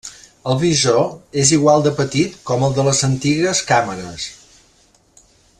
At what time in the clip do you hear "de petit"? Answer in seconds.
1.89-2.39